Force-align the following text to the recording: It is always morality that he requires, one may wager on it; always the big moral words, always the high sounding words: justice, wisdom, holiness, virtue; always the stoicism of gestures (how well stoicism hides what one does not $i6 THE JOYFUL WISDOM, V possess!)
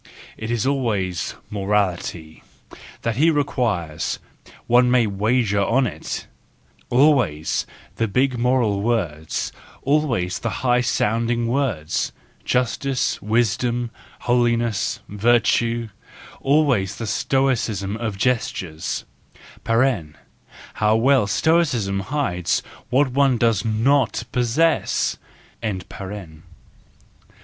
It 0.35 0.49
is 0.49 0.65
always 0.65 1.35
morality 1.51 2.41
that 3.03 3.17
he 3.17 3.29
requires, 3.29 4.17
one 4.65 4.89
may 4.89 5.05
wager 5.05 5.61
on 5.63 5.85
it; 5.85 6.25
always 6.89 7.67
the 7.97 8.07
big 8.07 8.35
moral 8.39 8.81
words, 8.81 9.51
always 9.83 10.39
the 10.39 10.49
high 10.65 10.81
sounding 10.81 11.45
words: 11.47 12.11
justice, 12.43 13.21
wisdom, 13.21 13.91
holiness, 14.21 15.01
virtue; 15.07 15.89
always 16.41 16.95
the 16.95 17.05
stoicism 17.05 17.95
of 17.97 18.17
gestures 18.17 19.05
(how 19.67 20.95
well 20.95 21.27
stoicism 21.27 21.99
hides 21.99 22.63
what 22.89 23.09
one 23.09 23.37
does 23.37 23.63
not 23.63 24.13
$i6 24.13 24.13
THE 24.13 24.17
JOYFUL 24.17 24.31
WISDOM, 24.31 24.31
V 24.31 24.39
possess!) 25.91 26.39